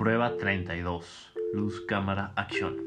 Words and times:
Prueba 0.00 0.38
32. 0.38 1.34
Luz, 1.52 1.82
cámara, 1.82 2.32
acción. 2.34 2.78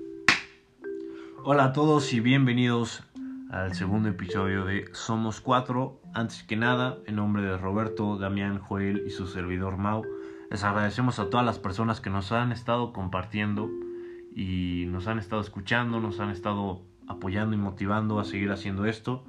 Hola 1.43 1.65
a 1.65 1.71
todos 1.71 2.11
y 2.11 2.19
bienvenidos 2.21 3.03
al 3.51 3.75
segundo 3.75 4.09
episodio 4.09 4.65
de 4.65 4.85
Somos 4.93 5.39
Cuatro. 5.39 6.01
Antes 6.15 6.41
que 6.41 6.55
nada, 6.55 6.97
en 7.05 7.17
nombre 7.17 7.43
de 7.43 7.55
Roberto, 7.55 8.17
Damián, 8.17 8.57
Joel 8.57 9.03
y 9.05 9.11
su 9.11 9.27
servidor 9.27 9.77
Mau, 9.77 10.03
les 10.49 10.63
agradecemos 10.63 11.19
a 11.19 11.29
todas 11.29 11.45
las 11.45 11.59
personas 11.59 12.01
que 12.01 12.09
nos 12.09 12.31
han 12.31 12.51
estado 12.51 12.93
compartiendo 12.93 13.69
y 14.35 14.85
nos 14.87 15.05
han 15.05 15.19
estado 15.19 15.43
escuchando, 15.43 15.99
nos 15.99 16.19
han 16.19 16.31
estado 16.31 16.81
apoyando 17.07 17.55
y 17.55 17.59
motivando 17.59 18.19
a 18.19 18.23
seguir 18.23 18.51
haciendo 18.51 18.87
esto. 18.87 19.23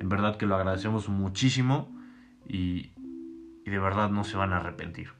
En 0.00 0.08
verdad 0.08 0.38
que 0.38 0.46
lo 0.46 0.56
agradecemos 0.56 1.08
muchísimo 1.08 1.88
y, 2.48 2.90
y 3.64 3.70
de 3.70 3.78
verdad 3.78 4.10
no 4.10 4.24
se 4.24 4.36
van 4.36 4.52
a 4.52 4.56
arrepentir. 4.56 5.10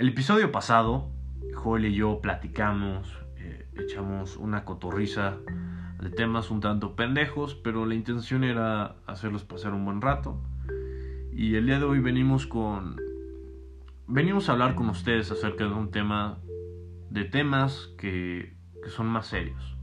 El 0.00 0.08
episodio 0.08 0.50
pasado, 0.50 1.10
Joel 1.54 1.86
y 1.86 1.94
yo 1.94 2.20
platicamos, 2.20 3.18
eh, 3.36 3.68
echamos 3.74 4.36
una 4.36 4.64
cotorriza 4.64 5.36
de 6.00 6.10
temas 6.10 6.50
un 6.50 6.60
tanto 6.60 6.96
pendejos, 6.96 7.54
pero 7.54 7.86
la 7.86 7.94
intención 7.94 8.44
era 8.44 8.96
hacerlos 9.06 9.44
pasar 9.44 9.74
un 9.74 9.84
buen 9.84 10.00
rato. 10.00 10.40
Y 11.32 11.54
el 11.56 11.66
día 11.66 11.78
de 11.78 11.84
hoy 11.84 12.00
venimos 12.00 12.46
con... 12.46 12.96
Venimos 14.06 14.48
a 14.48 14.52
hablar 14.52 14.74
con 14.74 14.88
ustedes 14.88 15.30
acerca 15.30 15.64
de 15.64 15.72
un 15.72 15.90
tema, 15.90 16.38
de 17.10 17.24
temas 17.24 17.90
que, 17.96 18.54
que 18.82 18.90
son 18.90 19.06
más 19.06 19.26
serios. 19.26 19.76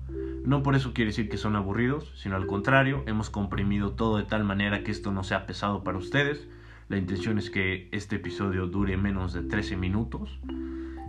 No 0.44 0.64
por 0.64 0.76
eso 0.76 0.94
quiere 0.94 1.10
decir 1.10 1.30
que 1.30 1.38
son 1.38 1.56
aburridos, 1.56 2.12
sino 2.16 2.36
al 2.36 2.48
contrario, 2.48 3.04
hemos 3.08 3.30
comprimido 3.30 3.94
todo 3.94 4.18
de 4.18 4.24
tal 4.24 4.44
manera 4.44 4.84
que 4.84 4.92
esto 4.92 5.12
no 5.12 5.24
sea 5.24 5.46
pesado 5.46 5.84
para 5.84 5.98
ustedes 5.98 6.48
la 6.90 6.98
intención 6.98 7.38
es 7.38 7.50
que 7.50 7.90
este 7.92 8.16
episodio 8.16 8.68
dure 8.68 8.96
menos 8.96 9.34
de 9.34 9.42
13 9.42 9.76
minutos 9.76 10.40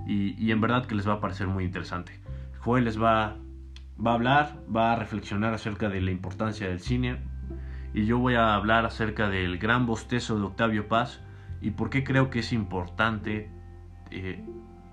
y, 0.08 0.50
en 0.50 0.60
verdad 0.60 0.86
que 0.86 0.94
les 0.94 1.06
va 1.06 1.14
a 1.14 1.20
parecer 1.20 1.46
muy 1.46 1.64
interesante. 1.64 2.18
Joel 2.60 2.84
les 2.84 3.00
va, 3.00 3.36
va 4.04 4.12
a 4.12 4.14
hablar, 4.14 4.56
va 4.74 4.92
a 4.92 4.96
reflexionar 4.96 5.52
acerca 5.52 5.90
de 5.90 6.00
la 6.00 6.10
importancia 6.10 6.66
del 6.66 6.80
cine 6.80 7.18
y 7.92 8.06
yo 8.06 8.18
voy 8.18 8.34
a 8.34 8.54
hablar 8.54 8.86
acerca 8.86 9.28
del 9.28 9.58
gran 9.58 9.86
bostezo 9.86 10.38
de 10.38 10.46
Octavio 10.46 10.88
Paz 10.88 11.20
y 11.60 11.72
por 11.72 11.90
qué 11.90 12.04
creo 12.04 12.30
que 12.30 12.38
es 12.38 12.52
importante 12.52 13.50
eh, 14.10 14.44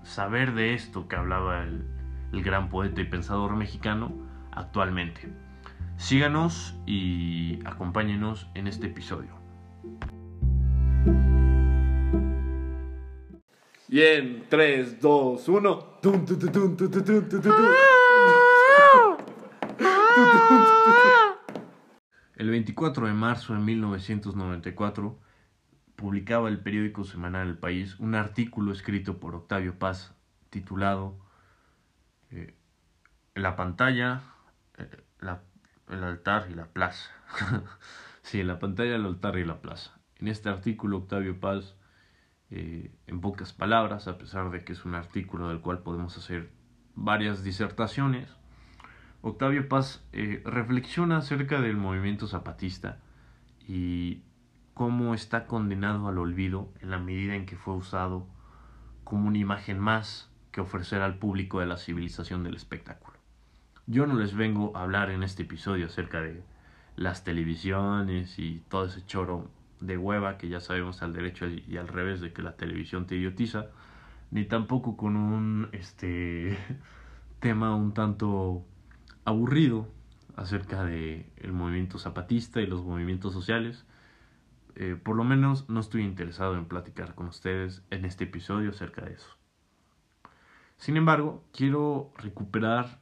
saber 0.02 0.54
de 0.54 0.74
esto 0.74 1.08
que 1.08 1.16
hablaba 1.16 1.62
el, 1.62 1.86
el 2.32 2.42
gran 2.42 2.68
poeta 2.68 3.00
y 3.00 3.04
pensador 3.04 3.56
mexicano 3.56 4.12
actualmente. 4.52 5.32
Síganos 5.96 6.78
y 6.84 7.60
acompáñenos 7.64 8.48
en 8.54 8.66
este 8.66 8.88
episodio. 8.88 9.45
Bien, 13.88 14.44
3, 14.48 15.00
2, 15.00 15.48
1. 15.48 16.00
El 22.34 22.50
24 22.50 23.06
de 23.06 23.12
marzo 23.12 23.54
de 23.54 23.60
1994 23.60 25.20
publicaba 25.94 26.48
el 26.48 26.58
periódico 26.58 27.04
semanal 27.04 27.46
El 27.46 27.58
País 27.58 28.00
un 28.00 28.16
artículo 28.16 28.72
escrito 28.72 29.20
por 29.20 29.36
Octavio 29.36 29.78
Paz 29.78 30.16
titulado 30.50 31.16
eh, 32.32 32.56
La 33.36 33.54
pantalla, 33.54 34.22
eh, 34.78 34.90
la, 35.20 35.42
el 35.90 36.02
altar 36.02 36.48
y 36.50 36.54
la 36.54 36.66
plaza. 36.66 37.12
sí, 38.22 38.42
la 38.42 38.58
pantalla, 38.58 38.96
el 38.96 39.06
altar 39.06 39.38
y 39.38 39.44
la 39.44 39.60
plaza. 39.60 39.96
En 40.18 40.26
este 40.26 40.48
artículo 40.48 40.96
Octavio 40.98 41.38
Paz 41.38 41.75
eh, 42.50 42.90
en 43.06 43.20
pocas 43.20 43.52
palabras, 43.52 44.08
a 44.08 44.18
pesar 44.18 44.50
de 44.50 44.64
que 44.64 44.72
es 44.72 44.84
un 44.84 44.94
artículo 44.94 45.48
del 45.48 45.60
cual 45.60 45.80
podemos 45.80 46.16
hacer 46.16 46.50
varias 46.94 47.42
disertaciones, 47.42 48.28
Octavio 49.22 49.68
Paz 49.68 50.04
eh, 50.12 50.42
reflexiona 50.44 51.18
acerca 51.18 51.60
del 51.60 51.76
movimiento 51.76 52.28
zapatista 52.28 53.00
y 53.66 54.22
cómo 54.74 55.14
está 55.14 55.46
condenado 55.46 56.06
al 56.06 56.18
olvido 56.18 56.72
en 56.80 56.90
la 56.90 56.98
medida 56.98 57.34
en 57.34 57.46
que 57.46 57.56
fue 57.56 57.74
usado 57.74 58.28
como 59.02 59.26
una 59.26 59.38
imagen 59.38 59.78
más 59.78 60.30
que 60.52 60.60
ofrecer 60.60 61.02
al 61.02 61.18
público 61.18 61.60
de 61.60 61.66
la 61.66 61.76
civilización 61.76 62.44
del 62.44 62.54
espectáculo. 62.54 63.18
Yo 63.86 64.06
no 64.06 64.14
les 64.14 64.34
vengo 64.34 64.76
a 64.76 64.82
hablar 64.82 65.10
en 65.10 65.22
este 65.22 65.42
episodio 65.42 65.86
acerca 65.86 66.20
de 66.20 66.42
las 66.96 67.24
televisiones 67.24 68.38
y 68.38 68.62
todo 68.68 68.86
ese 68.86 69.04
choro 69.06 69.50
de 69.80 69.98
hueva 69.98 70.38
que 70.38 70.48
ya 70.48 70.60
sabemos 70.60 71.02
al 71.02 71.12
derecho 71.12 71.46
y 71.48 71.76
al 71.76 71.88
revés 71.88 72.20
de 72.20 72.32
que 72.32 72.42
la 72.42 72.56
televisión 72.56 73.06
te 73.06 73.16
idiotiza, 73.16 73.66
ni 74.30 74.44
tampoco 74.44 74.96
con 74.96 75.16
un 75.16 75.68
este 75.72 76.58
tema 77.40 77.74
un 77.74 77.92
tanto 77.94 78.64
aburrido 79.24 79.88
acerca 80.36 80.84
de 80.84 81.30
el 81.36 81.52
movimiento 81.52 81.98
zapatista 81.98 82.60
y 82.60 82.66
los 82.66 82.84
movimientos 82.84 83.32
sociales. 83.32 83.84
Eh, 84.76 84.94
por 85.02 85.16
lo 85.16 85.24
menos 85.24 85.68
no 85.70 85.80
estoy 85.80 86.02
interesado 86.02 86.56
en 86.56 86.66
platicar 86.66 87.14
con 87.14 87.26
ustedes 87.28 87.82
en 87.90 88.04
este 88.04 88.24
episodio 88.24 88.70
acerca 88.70 89.02
de 89.04 89.14
eso. 89.14 89.36
Sin 90.76 90.98
embargo, 90.98 91.42
quiero 91.52 92.12
recuperar 92.18 93.00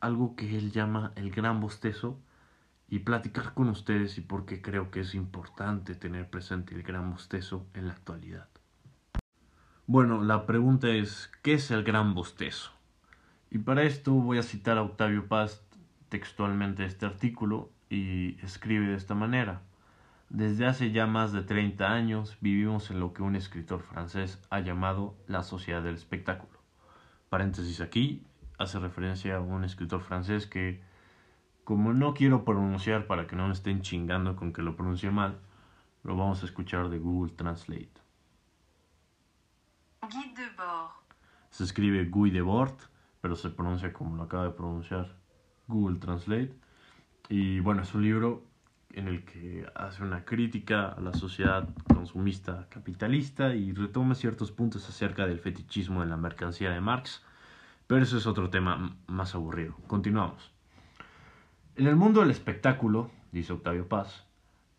algo 0.00 0.36
que 0.36 0.58
él 0.58 0.72
llama 0.72 1.12
el 1.16 1.30
gran 1.30 1.60
bostezo 1.60 2.18
y 2.90 2.98
platicar 2.98 3.54
con 3.54 3.68
ustedes 3.68 4.18
y 4.18 4.20
por 4.20 4.44
qué 4.44 4.60
creo 4.60 4.90
que 4.90 5.00
es 5.00 5.14
importante 5.14 5.94
tener 5.94 6.28
presente 6.28 6.74
el 6.74 6.82
gran 6.82 7.12
bostezo 7.12 7.64
en 7.72 7.86
la 7.86 7.92
actualidad. 7.92 8.48
Bueno, 9.86 10.22
la 10.22 10.44
pregunta 10.44 10.88
es, 10.88 11.30
¿qué 11.42 11.54
es 11.54 11.70
el 11.70 11.84
gran 11.84 12.14
bostezo? 12.14 12.72
Y 13.48 13.58
para 13.58 13.84
esto 13.84 14.12
voy 14.12 14.38
a 14.38 14.42
citar 14.42 14.76
a 14.76 14.82
Octavio 14.82 15.28
Paz 15.28 15.64
textualmente 16.08 16.84
este 16.84 17.06
artículo 17.06 17.70
y 17.88 18.38
escribe 18.44 18.88
de 18.88 18.96
esta 18.96 19.14
manera. 19.14 19.62
Desde 20.28 20.66
hace 20.66 20.90
ya 20.90 21.06
más 21.06 21.32
de 21.32 21.42
30 21.42 21.92
años 21.92 22.38
vivimos 22.40 22.90
en 22.90 22.98
lo 23.00 23.12
que 23.12 23.22
un 23.22 23.36
escritor 23.36 23.82
francés 23.82 24.40
ha 24.50 24.60
llamado 24.60 25.16
la 25.26 25.44
sociedad 25.44 25.82
del 25.82 25.94
espectáculo. 25.94 26.58
Paréntesis 27.28 27.80
aquí, 27.80 28.24
hace 28.58 28.80
referencia 28.80 29.36
a 29.36 29.40
un 29.40 29.64
escritor 29.64 30.02
francés 30.02 30.46
que 30.46 30.80
como 31.70 31.92
no 31.92 32.14
quiero 32.14 32.44
pronunciar 32.44 33.06
para 33.06 33.28
que 33.28 33.36
no 33.36 33.46
me 33.46 33.52
estén 33.52 33.80
chingando 33.80 34.34
con 34.34 34.52
que 34.52 34.60
lo 34.60 34.74
pronuncie 34.74 35.12
mal, 35.12 35.38
lo 36.02 36.16
vamos 36.16 36.42
a 36.42 36.46
escuchar 36.46 36.88
de 36.88 36.98
Google 36.98 37.32
Translate. 37.34 37.92
Guy 40.02 40.34
Debord. 40.34 40.90
Se 41.50 41.62
escribe 41.62 42.06
Guy 42.06 42.32
Debord, 42.32 42.74
pero 43.20 43.36
se 43.36 43.50
pronuncia 43.50 43.92
como 43.92 44.16
lo 44.16 44.24
acaba 44.24 44.46
de 44.46 44.50
pronunciar 44.50 45.14
Google 45.68 46.00
Translate. 46.00 46.56
Y 47.28 47.60
bueno, 47.60 47.82
es 47.82 47.94
un 47.94 48.02
libro 48.02 48.42
en 48.92 49.06
el 49.06 49.24
que 49.24 49.64
hace 49.76 50.02
una 50.02 50.24
crítica 50.24 50.88
a 50.88 51.00
la 51.00 51.12
sociedad 51.12 51.68
consumista 51.84 52.66
capitalista 52.68 53.54
y 53.54 53.72
retoma 53.74 54.16
ciertos 54.16 54.50
puntos 54.50 54.88
acerca 54.88 55.24
del 55.24 55.38
fetichismo 55.38 56.00
de 56.00 56.08
la 56.08 56.16
mercancía 56.16 56.72
de 56.72 56.80
Marx, 56.80 57.22
pero 57.86 58.02
eso 58.02 58.18
es 58.18 58.26
otro 58.26 58.50
tema 58.50 58.96
más 59.06 59.36
aburrido. 59.36 59.76
Continuamos. 59.86 60.50
En 61.76 61.86
el 61.86 61.96
mundo 61.96 62.20
del 62.20 62.30
espectáculo, 62.30 63.10
dice 63.32 63.52
Octavio 63.52 63.88
Paz, 63.88 64.26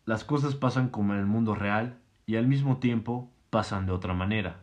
las 0.04 0.24
cosas 0.24 0.54
pasan 0.54 0.88
como 0.88 1.14
en 1.14 1.20
el 1.20 1.26
mundo 1.26 1.54
real 1.54 1.98
y 2.26 2.36
al 2.36 2.46
mismo 2.46 2.76
tiempo 2.78 3.30
pasan 3.50 3.86
de 3.86 3.92
otra 3.92 4.14
manera, 4.14 4.60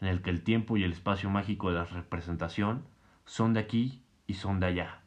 en 0.00 0.08
el 0.08 0.22
que 0.22 0.30
el 0.30 0.42
tiempo 0.42 0.76
y 0.76 0.84
el 0.84 0.92
espacio 0.92 1.30
mágico 1.30 1.68
de 1.68 1.76
la 1.76 1.84
representación 1.84 2.84
son 3.26 3.54
de 3.54 3.60
aquí 3.60 4.02
y 4.26 4.34
son 4.34 4.60
de 4.60 4.66
allá. 4.66 5.00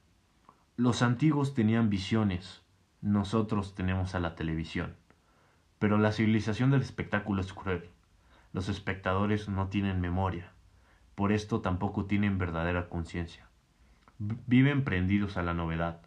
Los 0.75 1.01
antiguos 1.01 1.53
tenían 1.53 1.89
visiones, 1.89 2.63
nosotros 3.01 3.73
tenemos 3.73 4.13
a 4.13 4.19
la 4.19 4.35
televisión. 4.35 4.95
Pero 5.79 5.97
la 5.97 6.11
civilización 6.11 6.69
del 6.69 6.81
espectáculo 6.81 7.41
es 7.41 7.53
cruel. 7.53 7.89
Los 8.51 8.69
espectadores 8.69 9.47
no 9.49 9.67
tienen 9.67 10.01
memoria, 10.01 10.51
por 11.15 11.31
esto 11.31 11.61
tampoco 11.61 12.05
tienen 12.05 12.37
verdadera 12.37 12.89
conciencia. 12.89 13.47
Viven 14.19 14.83
prendidos 14.83 15.37
a 15.37 15.43
la 15.43 15.53
novedad, 15.53 16.06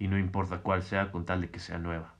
y 0.00 0.08
no 0.08 0.18
importa 0.18 0.62
cuál 0.62 0.82
sea 0.82 1.12
con 1.12 1.24
tal 1.26 1.42
de 1.42 1.50
que 1.50 1.60
sea 1.60 1.78
nueva. 1.78 2.14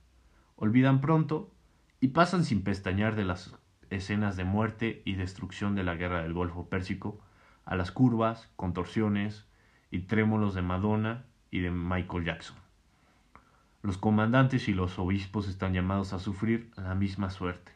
Olvidan 0.55 1.01
pronto 1.01 1.51
y 1.99 2.09
pasan 2.09 2.45
sin 2.45 2.63
pestañear 2.63 3.15
de 3.15 3.25
las 3.25 3.57
escenas 3.89 4.37
de 4.37 4.45
muerte 4.45 5.01
y 5.03 5.15
destrucción 5.15 5.75
de 5.75 5.83
la 5.83 5.95
guerra 5.95 6.21
del 6.21 6.31
Golfo 6.31 6.69
Pérsico 6.69 7.19
a 7.65 7.75
las 7.75 7.91
curvas, 7.91 8.49
contorsiones 8.55 9.47
y 9.89 10.01
trémolos 10.01 10.53
de 10.53 10.61
Madonna 10.61 11.25
y 11.49 11.59
de 11.59 11.71
Michael 11.71 12.23
Jackson. 12.23 12.57
Los 13.81 13.97
comandantes 13.97 14.69
y 14.69 14.73
los 14.75 14.99
obispos 14.99 15.49
están 15.49 15.73
llamados 15.73 16.13
a 16.13 16.19
sufrir 16.19 16.69
la 16.77 16.93
misma 16.93 17.31
suerte. 17.31 17.71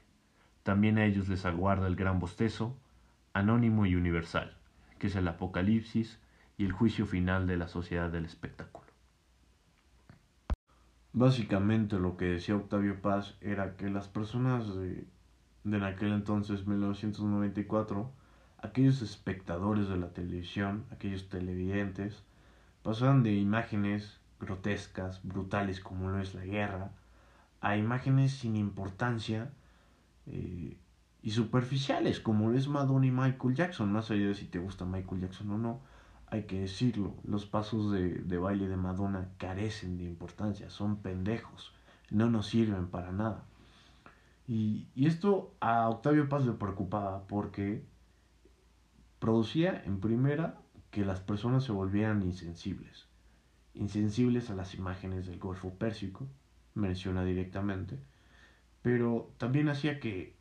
También 0.61 0.99
a 0.99 1.05
ellos 1.05 1.27
les 1.29 1.45
aguarda 1.45 1.87
el 1.87 1.95
gran 1.95 2.19
bostezo, 2.19 2.77
anónimo 3.33 3.87
y 3.87 3.95
universal, 3.95 4.55
que 4.99 5.07
es 5.07 5.15
el 5.15 5.27
apocalipsis 5.27 6.19
y 6.57 6.65
el 6.65 6.73
juicio 6.73 7.07
final 7.07 7.47
de 7.47 7.57
la 7.57 7.67
sociedad 7.67 8.11
del 8.11 8.25
espectáculo. 8.25 8.84
Básicamente 11.17 11.97
lo 11.97 12.17
que 12.17 12.25
decía 12.25 12.57
Octavio 12.57 13.01
Paz 13.01 13.37
era 13.39 13.77
que 13.77 13.89
las 13.89 14.09
personas 14.09 14.75
de, 14.75 15.07
de 15.63 15.77
en 15.77 15.83
aquel 15.83 16.11
entonces, 16.11 16.67
1994, 16.67 18.11
aquellos 18.57 19.01
espectadores 19.01 19.87
de 19.87 19.95
la 19.95 20.09
televisión, 20.09 20.83
aquellos 20.91 21.29
televidentes, 21.29 22.21
pasaban 22.83 23.23
de 23.23 23.33
imágenes 23.33 24.19
grotescas, 24.41 25.21
brutales 25.23 25.79
como 25.79 26.09
lo 26.09 26.19
es 26.19 26.33
la 26.33 26.43
guerra, 26.43 26.91
a 27.61 27.77
imágenes 27.77 28.33
sin 28.33 28.57
importancia 28.57 29.53
eh, 30.27 30.75
y 31.23 31.31
superficiales 31.31 32.19
como 32.19 32.49
lo 32.49 32.57
es 32.57 32.67
Madonna 32.67 33.05
y 33.05 33.11
Michael 33.11 33.55
Jackson, 33.55 33.89
más 33.89 34.11
allá 34.11 34.27
de 34.27 34.35
si 34.35 34.47
te 34.47 34.59
gusta 34.59 34.83
Michael 34.83 35.21
Jackson 35.21 35.49
o 35.49 35.57
no, 35.57 35.79
hay 36.35 36.43
que 36.43 36.59
decirlo, 36.59 37.15
los 37.23 37.45
pasos 37.45 37.91
de, 37.91 38.37
baile 38.37 38.67
de 38.67 38.77
Madonna 38.77 39.29
carecen 39.37 39.97
de 39.97 40.03
importancia, 40.03 40.69
son 40.69 40.97
pendejos, 40.97 41.73
no 42.09 42.29
nos 42.29 42.47
sirven 42.47 42.87
para 42.87 43.11
nada. 43.11 43.45
Y, 44.47 44.87
y, 44.95 45.07
esto 45.07 45.55
a 45.59 45.89
Octavio 45.89 46.29
Paz 46.29 46.45
le 46.45 46.51
preocupaba 46.51 47.25
porque 47.27 47.83
producía 49.19 49.81
en 49.85 49.99
primera 49.99 50.59
que 50.91 51.03
las 51.05 51.19
personas 51.19 51.63
se 51.63 51.71
volvieran 51.71 52.21
insensibles, 52.21 53.07
insensibles 53.73 54.49
a 54.49 54.55
las 54.55 54.75
imágenes 54.75 55.25
del 55.25 55.39
Golfo 55.39 55.73
Pérsico, 55.73 56.27
menciona 56.75 57.23
directamente, 57.23 57.97
pero 58.81 59.31
también 59.37 59.69
hacía 59.69 59.99
que 59.99 60.35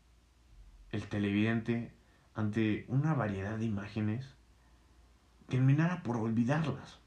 el 0.91 1.09
televidente, 1.09 1.93
ante 2.35 2.85
una 2.89 3.15
variedad 3.15 3.59
de 3.59 3.65
imágenes, 3.65 4.35
terminara 5.49 6.03
por 6.03 6.17
olvidarlas. 6.17 6.99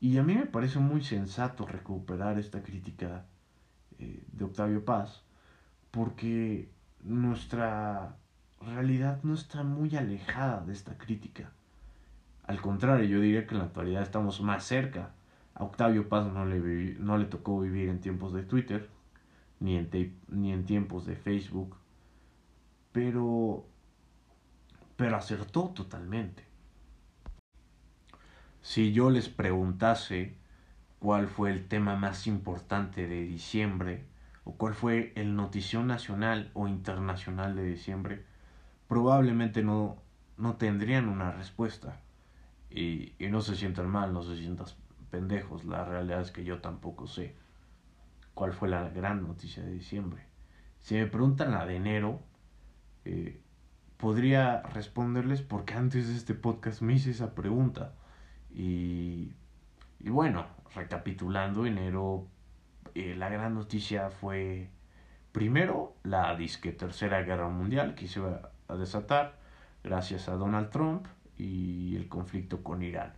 Y 0.00 0.18
a 0.18 0.22
mí 0.22 0.34
me 0.34 0.46
parece 0.46 0.78
muy 0.78 1.02
sensato 1.02 1.64
recuperar 1.66 2.38
esta 2.38 2.62
crítica 2.62 3.24
eh, 3.98 4.22
de 4.32 4.44
Octavio 4.44 4.84
Paz, 4.84 5.22
porque 5.90 6.68
nuestra 7.04 8.16
realidad 8.60 9.20
no 9.22 9.34
está 9.34 9.62
muy 9.62 9.96
alejada 9.96 10.60
de 10.64 10.72
esta 10.72 10.98
crítica. 10.98 11.52
Al 12.44 12.60
contrario, 12.60 13.04
yo 13.04 13.20
diría 13.20 13.46
que 13.46 13.54
en 13.54 13.60
la 13.60 13.66
actualidad 13.66 14.02
estamos 14.02 14.40
más 14.40 14.64
cerca. 14.64 15.10
A 15.54 15.64
Octavio 15.64 16.08
Paz 16.08 16.32
no 16.32 16.44
le, 16.46 16.96
no 16.98 17.16
le 17.18 17.26
tocó 17.26 17.60
vivir 17.60 17.88
en 17.88 18.00
tiempos 18.00 18.32
de 18.32 18.42
Twitter, 18.42 18.88
ni 19.60 19.76
en, 19.76 19.88
ni 20.28 20.52
en 20.52 20.64
tiempos 20.64 21.06
de 21.06 21.14
Facebook, 21.14 21.76
pero, 22.90 23.64
pero 24.96 25.16
acertó 25.16 25.68
totalmente. 25.68 26.51
Si 28.62 28.92
yo 28.92 29.10
les 29.10 29.28
preguntase 29.28 30.36
cuál 30.98 31.26
fue 31.28 31.50
el 31.50 31.66
tema 31.68 31.96
más 31.96 32.26
importante 32.26 33.06
de 33.06 33.22
diciembre, 33.22 34.04
o 34.44 34.54
cuál 34.54 34.74
fue 34.74 35.12
el 35.16 35.36
notición 35.36 35.86
nacional 35.86 36.50
o 36.54 36.68
internacional 36.68 37.54
de 37.54 37.64
diciembre, 37.64 38.24
probablemente 38.88 39.62
no, 39.62 39.96
no 40.36 40.56
tendrían 40.56 41.08
una 41.08 41.30
respuesta. 41.32 42.00
Y, 42.70 43.14
y, 43.18 43.28
no 43.28 43.42
se 43.42 43.54
sientan 43.54 43.88
mal, 43.88 44.12
no 44.14 44.22
se 44.22 44.36
sientan 44.36 44.66
pendejos. 45.10 45.64
La 45.64 45.84
realidad 45.84 46.22
es 46.22 46.30
que 46.30 46.44
yo 46.44 46.60
tampoco 46.60 47.06
sé 47.06 47.36
cuál 48.34 48.52
fue 48.52 48.68
la 48.68 48.88
gran 48.88 49.22
noticia 49.22 49.62
de 49.62 49.72
diciembre. 49.72 50.24
Si 50.80 50.94
me 50.94 51.06
preguntan 51.06 51.52
la 51.52 51.66
de 51.66 51.76
enero, 51.76 52.20
eh, 53.04 53.40
podría 53.96 54.62
responderles 54.62 55.42
porque 55.42 55.74
antes 55.74 56.08
de 56.08 56.16
este 56.16 56.34
podcast 56.34 56.82
me 56.82 56.94
hice 56.94 57.10
esa 57.10 57.34
pregunta. 57.34 57.94
Y, 58.54 59.32
bueno, 60.00 60.46
recapitulando, 60.74 61.66
enero, 61.66 62.26
eh, 62.94 63.14
la 63.16 63.28
gran 63.28 63.54
noticia 63.54 64.10
fue 64.10 64.68
primero 65.32 65.94
la 66.02 66.34
disque 66.36 66.72
tercera 66.72 67.22
guerra 67.22 67.48
mundial 67.48 67.94
que 67.94 68.06
se 68.06 68.20
va 68.20 68.50
a 68.68 68.76
desatar 68.76 69.38
gracias 69.82 70.28
a 70.28 70.34
Donald 70.34 70.70
Trump 70.70 71.06
y 71.38 71.96
el 71.96 72.08
conflicto 72.08 72.62
con 72.62 72.82
Irán. 72.82 73.14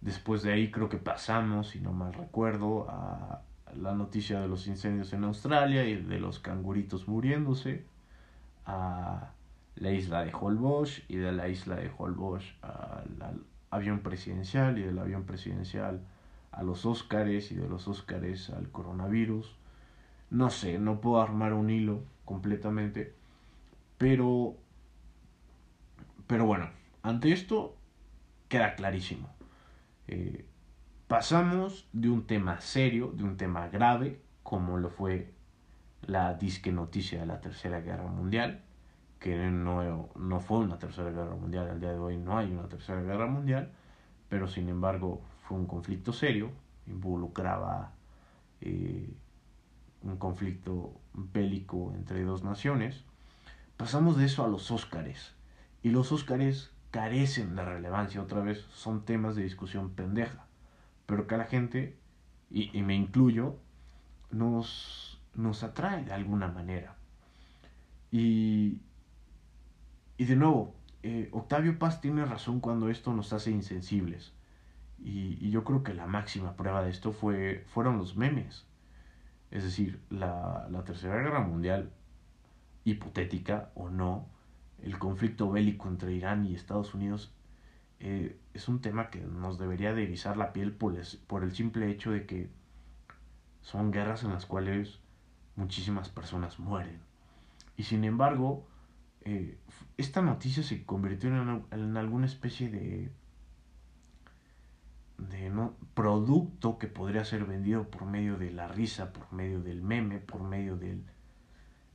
Después 0.00 0.42
de 0.42 0.52
ahí 0.52 0.70
creo 0.70 0.88
que 0.88 0.98
pasamos, 0.98 1.68
si 1.68 1.80
no 1.80 1.92
mal 1.92 2.12
recuerdo, 2.12 2.88
a 2.88 3.42
la 3.76 3.94
noticia 3.94 4.40
de 4.40 4.48
los 4.48 4.66
incendios 4.66 5.12
en 5.12 5.24
Australia 5.24 5.84
y 5.84 5.96
de 5.96 6.18
los 6.18 6.38
canguritos 6.38 7.08
muriéndose, 7.08 7.84
a 8.66 9.30
la 9.76 9.90
isla 9.90 10.24
de 10.24 10.32
Holbox 10.32 11.02
y 11.08 11.16
de 11.16 11.32
la 11.32 11.48
isla 11.48 11.76
de 11.76 11.90
Holbox 11.96 12.44
al 12.62 13.42
avión 13.70 14.00
presidencial 14.00 14.78
y 14.78 14.82
del 14.82 14.98
avión 14.98 15.24
presidencial 15.24 16.00
a 16.52 16.62
los 16.62 16.86
Óscares 16.86 17.52
y 17.52 17.54
de 17.54 17.68
los 17.68 17.88
Óscares 17.88 18.50
al 18.50 18.70
coronavirus. 18.70 19.56
No 20.30 20.50
sé, 20.50 20.78
no 20.78 21.00
puedo 21.00 21.20
armar 21.20 21.52
un 21.52 21.70
hilo 21.70 22.02
completamente, 22.24 23.14
pero, 23.96 24.56
pero 26.26 26.46
bueno, 26.46 26.68
ante 27.02 27.32
esto 27.32 27.76
queda 28.48 28.74
clarísimo. 28.74 29.28
Eh, 30.08 30.44
pasamos 31.06 31.88
de 31.92 32.10
un 32.10 32.26
tema 32.26 32.60
serio, 32.60 33.12
de 33.14 33.24
un 33.24 33.36
tema 33.36 33.68
grave, 33.68 34.20
como 34.42 34.78
lo 34.78 34.90
fue 34.90 35.32
la 36.02 36.34
disque 36.34 36.72
noticia 36.72 37.20
de 37.20 37.26
la 37.26 37.40
Tercera 37.40 37.80
Guerra 37.80 38.06
Mundial, 38.06 38.62
que 39.18 39.36
no, 39.36 40.10
no 40.16 40.40
fue 40.40 40.58
una 40.58 40.78
Tercera 40.78 41.10
Guerra 41.10 41.34
Mundial, 41.34 41.68
al 41.68 41.80
día 41.80 41.92
de 41.92 41.98
hoy 41.98 42.16
no 42.16 42.38
hay 42.38 42.50
una 42.50 42.68
Tercera 42.68 43.02
Guerra 43.02 43.26
Mundial, 43.26 43.72
pero 44.28 44.46
sin 44.46 44.68
embargo 44.68 45.22
fue 45.42 45.58
un 45.58 45.66
conflicto 45.66 46.12
serio, 46.12 46.52
involucraba 46.86 47.92
eh, 48.60 49.12
un 50.02 50.16
conflicto 50.16 51.00
bélico 51.14 51.92
entre 51.94 52.22
dos 52.22 52.44
naciones, 52.44 53.04
pasamos 53.76 54.16
de 54.16 54.26
eso 54.26 54.44
a 54.44 54.48
los 54.48 54.70
Óscares. 54.70 55.34
Y 55.82 55.90
los 55.90 56.12
Óscares 56.12 56.72
carecen 56.90 57.56
de 57.56 57.64
relevancia, 57.64 58.22
otra 58.22 58.40
vez, 58.40 58.66
son 58.72 59.04
temas 59.04 59.36
de 59.36 59.42
discusión 59.42 59.90
pendeja. 59.90 60.46
Pero 61.06 61.26
que 61.26 61.34
a 61.34 61.38
la 61.38 61.44
gente, 61.44 61.96
y, 62.50 62.76
y 62.76 62.82
me 62.82 62.94
incluyo, 62.94 63.56
nos, 64.30 65.20
nos 65.34 65.62
atrae 65.62 66.04
de 66.04 66.12
alguna 66.12 66.48
manera. 66.48 66.96
Y, 68.10 68.80
y 70.18 70.24
de 70.24 70.36
nuevo, 70.36 70.74
eh, 71.04 71.28
Octavio 71.32 71.78
Paz 71.78 72.00
tiene 72.00 72.24
razón 72.24 72.60
cuando 72.60 72.90
esto 72.90 73.14
nos 73.14 73.32
hace 73.32 73.52
insensibles. 73.52 74.34
Y, 74.98 75.50
yo 75.50 75.62
creo 75.62 75.84
que 75.84 75.94
la 75.94 76.06
máxima 76.06 76.56
prueba 76.56 76.82
de 76.82 76.90
esto 76.90 77.12
fue, 77.12 77.64
fueron 77.68 77.98
los 77.98 78.16
memes. 78.16 78.66
Es 79.52 79.62
decir, 79.62 80.02
la, 80.10 80.68
Tercera 80.84 81.16
Guerra 81.22 81.40
Mundial 81.40 81.92
hipotética 82.84 83.70
o 83.74 83.90
no, 83.90 84.26
el 84.82 84.98
conflicto 84.98 85.50
bélico 85.50 85.88
entre 85.88 86.12
Irán 86.12 86.44
y 86.46 86.54
Estados 86.54 86.94
Unidos 86.94 87.32
eh, 88.00 88.38
es 88.54 88.68
un 88.68 88.80
tema 88.80 89.10
que 89.10 89.20
nos 89.20 89.58
debería 89.58 89.94
de 89.94 90.04
erizar 90.04 90.36
la 90.36 90.52
piel 90.52 90.72
por 90.72 90.94
por 91.26 91.44
el 91.44 91.52
simple 91.52 91.90
hecho 91.90 92.10
de 92.10 92.26
que 92.26 92.50
son 93.62 93.90
guerras 93.90 94.24
en 94.24 94.30
las 94.30 94.46
cuales 94.46 95.00
muchísimas 95.56 96.08
personas 96.08 96.58
mueren. 96.58 97.00
Y 97.76 97.84
sin 97.84 98.04
embargo, 98.04 98.67
eh, 99.30 99.58
esta 99.98 100.22
noticia 100.22 100.62
se 100.62 100.86
convirtió 100.86 101.28
en, 101.28 101.96
alguna 101.98 102.24
especie 102.24 102.70
de, 102.70 103.12
de 105.18 105.50
¿no? 105.50 105.76
producto 105.92 106.78
que 106.78 106.86
podría 106.86 107.26
ser 107.26 107.44
vendido 107.44 107.90
por 107.90 108.06
medio 108.06 108.38
de 108.38 108.52
la 108.52 108.68
risa, 108.68 109.12
por 109.12 109.30
medio 109.34 109.60
del 109.60 109.82
meme, 109.82 110.18
por 110.18 110.42
medio 110.42 110.78
del, 110.78 111.04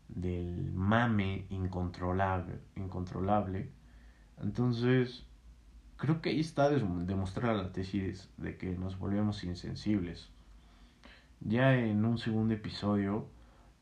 del 0.10 0.72
mame 0.74 1.48
incontrolable, 1.50 2.60
incontrolable. 2.76 3.72
Entonces, 4.40 5.26
creo 5.98 6.22
que 6.22 6.30
ahí 6.30 6.40
está 6.40 6.70
demostrada 6.70 7.64
la 7.64 7.72
tesis 7.72 8.30
de 8.38 8.58
que 8.58 8.78
nos 8.78 9.00
volvemos 9.00 9.44
insensibles. 9.44 10.30
Ya 11.40 11.76
en 11.76 12.06
un 12.06 12.20
segundo 12.20 12.54
episodio 12.54 13.28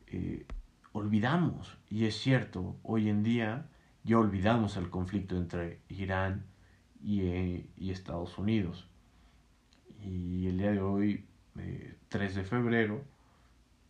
eh, 0.06 0.46
olvidamos, 0.92 1.78
y 1.88 2.04
es 2.06 2.16
cierto, 2.16 2.76
hoy 2.82 3.08
en 3.08 3.22
día 3.22 3.66
ya 4.04 4.18
olvidamos 4.18 4.76
el 4.76 4.90
conflicto 4.90 5.36
entre 5.36 5.80
Irán 5.88 6.44
y, 7.02 7.22
eh, 7.22 7.66
Estados 7.78 8.38
Unidos. 8.38 8.88
Y 10.00 10.48
el 10.48 10.58
día 10.58 10.72
de 10.72 10.80
hoy, 10.80 11.26
eh, 11.58 11.96
3 12.08 12.34
de 12.34 12.44
febrero, 12.44 13.04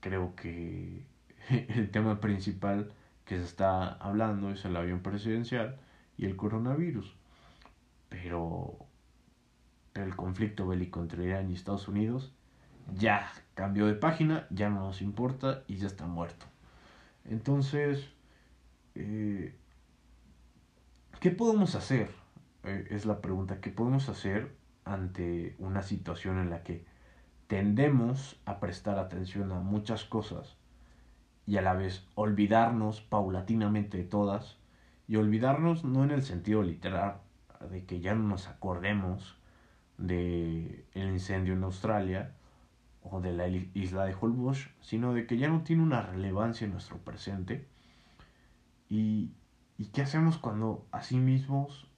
creo 0.00 0.34
que 0.36 1.06
el 1.48 1.90
tema 1.90 2.20
principal 2.20 2.92
que 3.24 3.38
se 3.38 3.44
está 3.44 3.92
hablando 3.94 4.50
es 4.50 4.64
el 4.64 4.76
avión 4.76 5.00
presidencial 5.00 5.78
y 6.16 6.26
el 6.26 6.36
coronavirus. 6.36 7.16
Pero, 8.08 8.86
el 9.94 10.16
conflicto 10.16 10.66
bélico 10.66 11.00
entre 11.00 11.24
Irán 11.24 11.50
y 11.50 11.54
Estados 11.54 11.88
Unidos 11.88 12.32
ya 12.94 13.30
cambió 13.54 13.86
de 13.86 13.94
página, 13.94 14.46
ya 14.50 14.68
no 14.70 14.80
nos 14.80 15.02
importa 15.02 15.62
y 15.66 15.76
ya 15.76 15.86
está 15.86 16.06
muerto. 16.06 16.51
Entonces, 17.24 18.08
eh, 18.94 19.54
¿qué 21.20 21.30
podemos 21.30 21.74
hacer? 21.74 22.10
Eh, 22.64 22.88
es 22.90 23.06
la 23.06 23.20
pregunta, 23.20 23.60
¿qué 23.60 23.70
podemos 23.70 24.08
hacer 24.08 24.54
ante 24.84 25.54
una 25.58 25.82
situación 25.82 26.38
en 26.38 26.50
la 26.50 26.62
que 26.62 26.84
tendemos 27.46 28.40
a 28.44 28.60
prestar 28.60 28.98
atención 28.98 29.52
a 29.52 29.60
muchas 29.60 30.04
cosas 30.04 30.56
y 31.46 31.56
a 31.56 31.62
la 31.62 31.74
vez 31.74 32.06
olvidarnos 32.14 33.00
paulatinamente 33.00 33.98
de 33.98 34.04
todas 34.04 34.58
Y 35.08 35.16
olvidarnos 35.16 35.84
no 35.84 36.04
en 36.04 36.12
el 36.12 36.22
sentido 36.22 36.62
literal 36.62 37.20
de 37.70 37.84
que 37.84 38.00
ya 38.00 38.14
no 38.14 38.26
nos 38.28 38.48
acordemos 38.48 39.36
de 39.98 40.86
el 40.94 41.08
incendio 41.10 41.54
en 41.54 41.64
Australia 41.64 42.34
o 43.02 43.20
de 43.20 43.32
la 43.32 43.48
isla 43.48 44.04
de 44.04 44.14
Holbox, 44.18 44.68
sino 44.80 45.12
de 45.14 45.26
que 45.26 45.38
ya 45.38 45.48
no 45.48 45.62
tiene 45.62 45.82
una 45.82 46.02
relevancia 46.02 46.64
en 46.64 46.72
nuestro 46.72 46.98
presente. 46.98 47.66
Y, 48.88 49.32
y 49.78 49.86
qué 49.86 50.02
hacemos 50.02 50.38
cuando 50.38 50.86
así 50.92 51.16
mismos, 51.16 51.88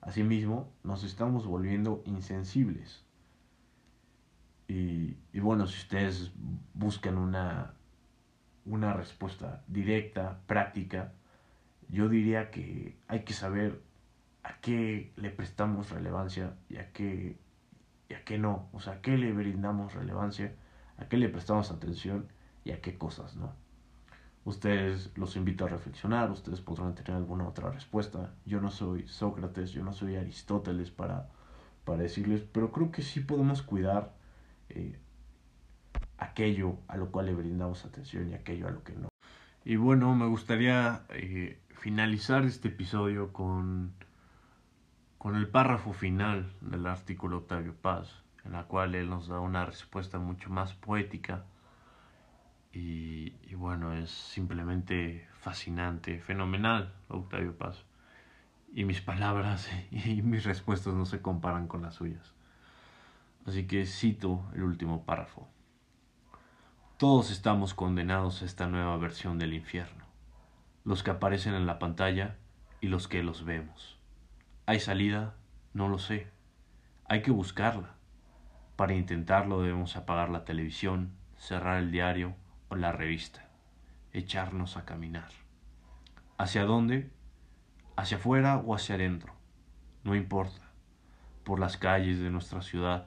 así 0.00 0.22
mismo 0.22 0.72
nos 0.82 1.04
estamos 1.04 1.46
volviendo 1.46 2.02
insensibles. 2.06 3.04
Y, 4.68 5.16
y 5.32 5.40
bueno, 5.40 5.66
si 5.66 5.78
ustedes 5.78 6.32
buscan 6.72 7.18
una, 7.18 7.74
una 8.64 8.94
respuesta 8.94 9.62
directa, 9.68 10.40
práctica, 10.46 11.12
yo 11.88 12.08
diría 12.08 12.50
que 12.50 12.96
hay 13.08 13.24
que 13.24 13.34
saber 13.34 13.82
a 14.42 14.60
qué 14.60 15.12
le 15.16 15.30
prestamos 15.30 15.90
relevancia 15.90 16.54
y 16.68 16.76
a 16.76 16.92
qué, 16.92 17.38
y 18.08 18.14
a 18.14 18.24
qué 18.24 18.38
no. 18.38 18.68
O 18.72 18.80
sea, 18.80 18.94
a 18.94 19.00
qué 19.00 19.16
le 19.16 19.32
brindamos 19.32 19.94
relevancia, 19.94 20.54
a 20.98 21.08
qué 21.08 21.16
le 21.16 21.28
prestamos 21.28 21.70
atención 21.70 22.28
y 22.64 22.72
a 22.72 22.80
qué 22.80 22.96
cosas, 22.96 23.36
¿no? 23.36 23.52
Ustedes 24.44 25.10
los 25.16 25.36
invito 25.36 25.64
a 25.64 25.68
reflexionar, 25.68 26.30
ustedes 26.30 26.60
podrán 26.60 26.94
tener 26.94 27.12
alguna 27.12 27.48
otra 27.48 27.70
respuesta. 27.70 28.34
Yo 28.44 28.60
no 28.60 28.70
soy 28.70 29.08
Sócrates, 29.08 29.70
yo 29.70 29.82
no 29.82 29.92
soy 29.94 30.16
Aristóteles 30.16 30.90
para, 30.90 31.30
para 31.86 32.02
decirles, 32.02 32.42
pero 32.52 32.70
creo 32.70 32.90
que 32.90 33.00
sí 33.00 33.20
podemos 33.20 33.62
cuidar 33.62 34.12
eh, 34.68 34.98
aquello 36.18 36.76
a 36.88 36.98
lo 36.98 37.10
cual 37.10 37.26
le 37.26 37.34
brindamos 37.34 37.86
atención 37.86 38.30
y 38.30 38.34
aquello 38.34 38.68
a 38.68 38.70
lo 38.70 38.84
que 38.84 38.92
no. 38.92 39.08
Y 39.64 39.76
bueno, 39.76 40.14
me 40.14 40.26
gustaría 40.26 41.04
eh, 41.08 41.58
finalizar 41.70 42.44
este 42.44 42.68
episodio 42.68 43.32
con 43.32 43.94
con 45.24 45.36
el 45.36 45.48
párrafo 45.48 45.94
final 45.94 46.52
del 46.60 46.86
artículo 46.86 47.38
Octavio 47.38 47.74
Paz, 47.74 48.22
en 48.44 48.52
la 48.52 48.64
cual 48.64 48.94
él 48.94 49.08
nos 49.08 49.26
da 49.26 49.40
una 49.40 49.64
respuesta 49.64 50.18
mucho 50.18 50.50
más 50.50 50.74
poética 50.74 51.46
y, 52.74 53.30
bueno, 53.54 53.94
es 53.94 54.10
simplemente 54.10 55.26
fascinante, 55.40 56.20
fenomenal 56.20 56.92
Octavio 57.08 57.56
Paz. 57.56 57.86
Y 58.74 58.84
mis 58.84 59.00
palabras 59.00 59.70
y 59.90 60.20
mis 60.20 60.44
respuestas 60.44 60.92
no 60.92 61.06
se 61.06 61.22
comparan 61.22 61.68
con 61.68 61.80
las 61.80 61.94
suyas. 61.94 62.34
Así 63.46 63.66
que 63.66 63.86
cito 63.86 64.44
el 64.54 64.62
último 64.62 65.06
párrafo. 65.06 65.48
Todos 66.98 67.30
estamos 67.30 67.72
condenados 67.72 68.42
a 68.42 68.44
esta 68.44 68.66
nueva 68.66 68.98
versión 68.98 69.38
del 69.38 69.54
infierno, 69.54 70.04
los 70.84 71.02
que 71.02 71.12
aparecen 71.12 71.54
en 71.54 71.64
la 71.64 71.78
pantalla 71.78 72.36
y 72.82 72.88
los 72.88 73.08
que 73.08 73.22
los 73.22 73.46
vemos. 73.46 73.93
¿Hay 74.66 74.80
salida? 74.80 75.34
No 75.74 75.90
lo 75.90 75.98
sé. 75.98 76.26
Hay 77.04 77.20
que 77.20 77.30
buscarla. 77.30 77.96
Para 78.76 78.94
intentarlo 78.94 79.60
debemos 79.60 79.94
apagar 79.94 80.30
la 80.30 80.46
televisión, 80.46 81.12
cerrar 81.36 81.82
el 81.82 81.90
diario 81.90 82.34
o 82.70 82.76
la 82.76 82.90
revista, 82.90 83.46
echarnos 84.14 84.78
a 84.78 84.86
caminar. 84.86 85.28
¿Hacia 86.38 86.64
dónde? 86.64 87.10
¿Hacia 87.94 88.16
afuera 88.16 88.56
o 88.56 88.74
hacia 88.74 88.94
adentro? 88.94 89.34
No 90.02 90.14
importa. 90.14 90.62
Por 91.44 91.60
las 91.60 91.76
calles 91.76 92.18
de 92.20 92.30
nuestra 92.30 92.62
ciudad, 92.62 93.06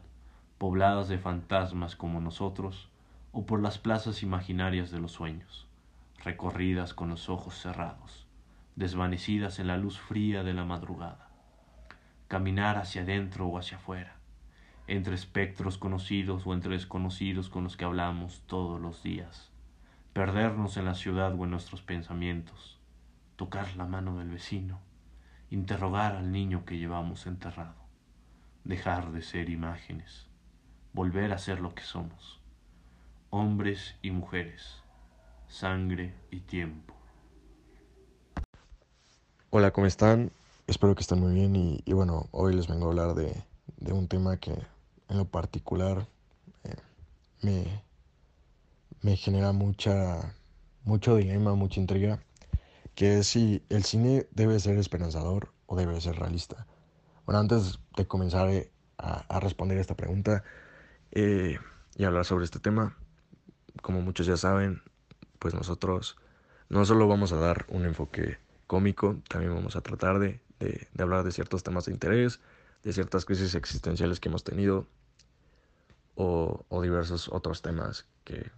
pobladas 0.59 1.07
de 1.07 1.17
fantasmas 1.17 1.95
como 1.95 2.21
nosotros, 2.21 2.91
o 3.31 3.47
por 3.47 3.63
las 3.63 3.79
plazas 3.79 4.21
imaginarias 4.21 4.91
de 4.91 4.99
los 4.99 5.13
sueños, 5.13 5.67
recorridas 6.23 6.93
con 6.93 7.09
los 7.09 7.29
ojos 7.29 7.59
cerrados, 7.59 8.27
desvanecidas 8.75 9.57
en 9.57 9.65
la 9.65 9.77
luz 9.77 9.99
fría 9.99 10.43
de 10.43 10.53
la 10.53 10.63
madrugada 10.63 11.26
caminar 12.27 12.77
hacia 12.77 13.03
adentro 13.03 13.48
o 13.48 13.57
hacia 13.57 13.77
afuera, 13.77 14.15
entre 14.88 15.15
espectros 15.15 15.77
conocidos 15.77 16.46
o 16.46 16.53
entre 16.53 16.74
desconocidos 16.74 17.50
con 17.50 17.63
los 17.63 17.77
que 17.77 17.86
hablamos 17.86 18.43
todos 18.48 18.79
los 18.81 19.03
días, 19.03 19.51
perdernos 20.13 20.77
en 20.77 20.86
la 20.86 20.96
ciudad 20.96 21.34
o 21.34 21.43
en 21.43 21.51
nuestros 21.51 21.81
pensamientos, 21.81 22.79
tocar 23.36 23.75
la 23.75 23.86
mano 23.86 24.17
del 24.17 24.29
vecino, 24.29 24.79
interrogar 25.50 26.15
al 26.15 26.31
niño 26.31 26.65
que 26.65 26.77
llevamos 26.77 27.27
enterrado, 27.27 27.75
dejar 28.63 29.12
de 29.12 29.22
ser 29.22 29.50
imágenes, 29.50 30.27
volver 30.93 31.31
a 31.31 31.38
ser 31.38 31.62
lo 31.62 31.74
que 31.75 31.84
somos, 31.84 32.41
hombres 33.29 33.96
y 34.01 34.12
mujeres, 34.12 34.81
sangre 35.48 36.13
y 36.31 36.41
tiempo. 36.41 36.93
Hola, 39.50 39.72
¿cómo 39.72 39.88
están? 39.88 40.31
Espero 40.67 40.95
que 40.95 41.01
estén 41.01 41.21
muy 41.21 41.33
bien 41.33 41.55
y, 41.55 41.93
bueno, 41.93 42.27
hoy 42.31 42.53
les 42.53 42.67
vengo 42.67 42.88
a 42.88 42.89
hablar 42.89 43.15
de, 43.15 43.41
un 43.89 44.09
tema 44.09 44.36
que 44.36 44.51
en 44.51 45.17
lo 45.17 45.24
particular 45.24 46.09
eh, 46.65 46.75
me, 47.41 47.83
me 49.01 49.15
genera 49.15 49.53
mucha, 49.53 50.36
mucho 50.83 51.15
dilema, 51.15 51.55
mucha 51.55 51.79
intriga, 51.79 52.21
que 52.95 53.19
es 53.19 53.27
si 53.27 53.63
el 53.69 53.86
cine 53.86 54.27
debe 54.31 54.59
ser 54.59 54.77
esperanzador 54.77 55.53
o 55.67 55.77
debe 55.77 56.01
ser 56.01 56.19
realista. 56.19 56.67
Bueno, 57.25 57.39
antes 57.39 57.79
de 57.95 58.05
comenzar 58.05 58.50
eh, 58.50 58.69
a, 58.97 59.39
responder 59.39 59.77
esta 59.77 59.95
pregunta 59.95 60.43
eh, 61.12 61.59
y 61.95 62.03
hablar 62.03 62.25
sobre 62.25 62.43
este 62.43 62.59
tema, 62.59 62.97
como 63.81 64.01
muchos 64.01 64.27
ya 64.27 64.36
saben, 64.36 64.81
pues 65.39 65.53
nosotros 65.53 66.17
no 66.67 66.83
solo 66.83 67.07
vamos 67.07 67.31
a 67.31 67.38
dar 67.38 67.65
un 67.69 67.86
enfoque 67.86 68.38
cómico, 68.67 69.15
también 69.29 69.55
vamos 69.55 69.77
a 69.77 69.81
tratar 69.81 70.19
de 70.19 70.45
de, 70.59 70.87
hablar 70.99 71.23
de 71.23 71.31
ciertos 71.31 71.63
temas 71.63 71.85
de 71.85 71.93
interés, 71.93 72.39
de 72.83 72.93
ciertas 72.93 73.25
crisis 73.25 73.55
existenciales 73.55 74.19
que 74.19 74.29
hemos 74.29 74.43
tenido 74.43 74.87
o, 76.15 76.65
diversos 76.81 77.29
otros 77.29 77.61
temas 77.61 78.07
que, 78.23 78.49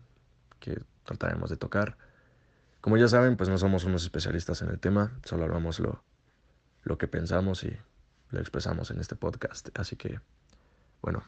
que, 0.59 0.81
trataremos 1.03 1.49
de 1.49 1.57
tocar. 1.57 1.97
Como 2.81 2.95
ya 2.97 3.07
saben, 3.07 3.35
pues 3.35 3.49
no 3.49 3.57
somos 3.57 3.83
unos 3.83 4.03
especialistas 4.03 4.61
en 4.61 4.69
el 4.69 4.79
tema, 4.79 5.11
solo 5.25 5.43
hablamos 5.43 5.79
lo, 5.79 6.03
lo 6.83 6.97
que 6.97 7.07
pensamos 7.07 7.63
y 7.63 7.75
lo 8.29 8.39
expresamos 8.39 8.91
en 8.91 8.99
este 8.99 9.15
podcast. 9.15 9.69
Así 9.77 9.95
que, 9.95 10.19
bueno, 11.01 11.23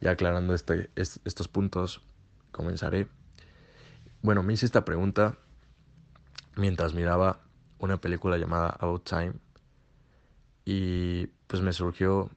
ya 0.00 0.12
aclarando 0.12 0.54
este, 0.54 0.90
estos 0.94 1.48
puntos, 1.48 2.02
comenzaré. 2.52 3.08
Bueno, 4.22 4.42
me 4.42 4.52
hice 4.52 4.66
esta 4.66 4.84
pregunta 4.84 5.36
mientras 6.54 6.94
miraba 6.94 7.40
una 7.78 8.00
película 8.00 8.38
llamada 8.38 8.76
Out 8.80 9.04
Time 9.04 9.34
y 10.66 11.28
pues 11.46 11.62
me 11.62 11.72
surgió 11.72 12.28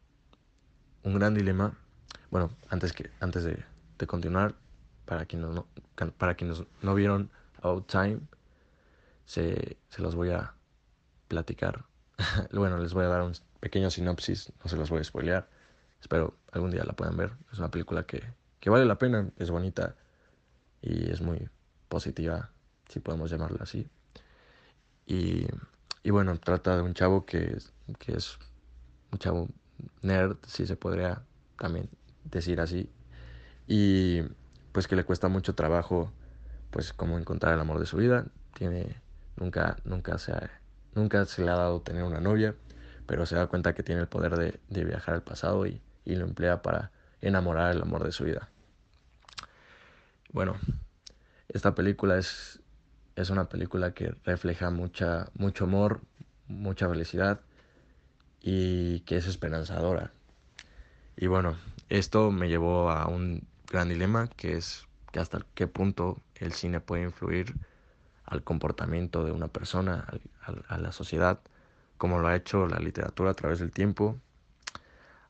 un 1.03 1.15
gran 1.15 1.33
dilema. 1.33 1.75
Bueno, 2.29 2.51
antes, 2.69 2.93
que, 2.93 3.09
antes 3.19 3.43
de, 3.43 3.65
continuar, 4.07 4.55
para 5.05 5.25
quienes 5.25 5.49
no, 5.49 5.65
para 6.17 6.35
quienes 6.35 6.63
no 6.83 6.93
vieron 6.93 7.31
Out 7.63 7.87
Time, 7.87 8.19
se, 9.25 9.77
se 9.89 10.01
los 10.01 10.15
voy 10.15 10.29
a 10.29 10.53
platicar. 11.27 11.85
bueno, 12.53 12.77
les 12.77 12.93
voy 12.93 13.05
a 13.05 13.09
dar 13.09 13.23
un 13.23 13.33
pequeño 13.59 13.89
sinopsis, 13.89 14.53
no 14.63 14.69
se 14.69 14.77
los 14.77 14.91
voy 14.91 15.01
a 15.01 15.03
spoilear. 15.03 15.49
Espero 15.99 16.37
algún 16.51 16.69
día 16.69 16.83
la 16.85 16.93
puedan 16.93 17.17
ver. 17.17 17.31
Es 17.51 17.57
una 17.57 17.71
película 17.71 18.03
que, 18.03 18.23
que 18.59 18.69
vale 18.69 18.85
la 18.85 18.99
pena, 18.99 19.27
es 19.37 19.49
bonita 19.49 19.95
y 20.83 21.09
es 21.09 21.19
muy 21.19 21.49
positiva, 21.87 22.51
si 22.89 22.99
podemos 22.99 23.31
llamarla 23.31 23.63
así. 23.63 23.89
Y, 25.07 25.47
y 26.03 26.11
bueno, 26.11 26.37
trata 26.39 26.75
de 26.75 26.81
un 26.81 26.93
chavo 26.93 27.25
que 27.25 27.57
que 27.97 28.13
es 28.13 28.37
un 29.11 29.19
chavo 29.19 29.47
nerd, 30.01 30.37
si 30.45 30.67
se 30.67 30.75
podría 30.75 31.23
también 31.57 31.89
decir 32.25 32.59
así, 32.61 32.89
y 33.67 34.21
pues 34.71 34.87
que 34.87 34.95
le 34.95 35.03
cuesta 35.03 35.27
mucho 35.27 35.55
trabajo, 35.55 36.11
pues 36.71 36.93
como 36.93 37.17
encontrar 37.17 37.53
el 37.53 37.59
amor 37.59 37.79
de 37.79 37.85
su 37.85 37.97
vida, 37.97 38.25
tiene, 38.53 38.95
nunca, 39.37 39.77
nunca 39.83 40.17
se, 40.17 40.33
nunca 40.95 41.25
se 41.25 41.43
le 41.43 41.51
ha 41.51 41.55
dado 41.55 41.81
tener 41.81 42.03
una 42.03 42.19
novia, 42.21 42.55
pero 43.07 43.25
se 43.25 43.35
da 43.35 43.47
cuenta 43.47 43.73
que 43.73 43.83
tiene 43.83 44.01
el 44.01 44.07
poder 44.07 44.35
de, 44.37 44.59
de 44.69 44.83
viajar 44.85 45.15
al 45.15 45.23
pasado 45.23 45.65
y, 45.65 45.81
y 46.05 46.15
lo 46.15 46.25
emplea 46.25 46.61
para 46.61 46.91
enamorar 47.21 47.75
el 47.75 47.81
amor 47.81 48.03
de 48.03 48.11
su 48.11 48.23
vida. 48.23 48.49
Bueno, 50.31 50.55
esta 51.47 51.73
película 51.73 52.17
es, 52.17 52.58
es 53.21 53.29
una 53.29 53.49
película 53.49 53.93
que 53.93 54.15
refleja 54.23 54.69
mucha, 54.69 55.29
mucho 55.33 55.65
amor, 55.65 56.01
mucha 56.47 56.87
felicidad 56.87 57.41
y 58.41 59.01
que 59.01 59.17
es 59.17 59.27
esperanzadora. 59.27 60.11
Y 61.17 61.27
bueno, 61.27 61.57
esto 61.89 62.31
me 62.31 62.47
llevó 62.47 62.89
a 62.89 63.07
un 63.07 63.45
gran 63.69 63.89
dilema 63.89 64.27
que 64.27 64.55
es 64.55 64.85
que 65.11 65.19
hasta 65.19 65.45
qué 65.53 65.67
punto 65.67 66.21
el 66.35 66.53
cine 66.53 66.79
puede 66.79 67.03
influir 67.03 67.55
al 68.25 68.43
comportamiento 68.43 69.25
de 69.25 69.31
una 69.31 69.47
persona, 69.47 70.05
a, 70.67 70.77
la 70.77 70.91
sociedad, 70.91 71.39
como 71.97 72.19
lo 72.19 72.27
ha 72.27 72.35
hecho 72.35 72.67
la 72.67 72.79
literatura 72.79 73.31
a 73.31 73.33
través 73.33 73.59
del 73.59 73.71
tiempo, 73.71 74.17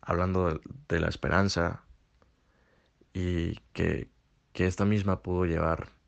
hablando 0.02 0.60
de, 0.90 1.00
la 1.00 1.08
esperanza 1.08 1.82
y 3.14 3.56
que, 3.74 4.10
que 4.54 4.68
esta 4.68 4.86
misma 4.86 5.22
pudo 5.22 5.46
llevar 5.46 5.99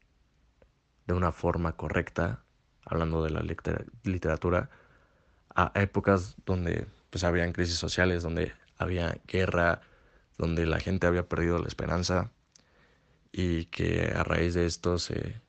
de 1.12 1.18
una 1.18 1.32
forma 1.32 1.74
correcta, 1.74 2.44
hablando 2.86 3.24
de 3.24 3.30
la 3.32 3.44
literatura, 4.04 4.70
a 5.54 5.72
épocas 5.76 6.36
donde 6.46 6.88
pues 7.10 7.24
habían 7.24 7.52
crisis 7.52 7.76
sociales, 7.76 8.24
donde 8.24 8.54
había 8.78 9.20
guerra, 9.28 9.82
donde 10.38 10.66
la 10.66 10.80
gente 10.80 11.08
había 11.08 11.28
perdido 11.28 11.60
la 11.60 11.68
esperanza 11.68 12.32
y 13.32 13.66
que 13.66 14.12
a 14.16 14.24
raíz 14.24 14.54
de 14.54 14.66
esto 14.66 14.98
se, 14.98 15.42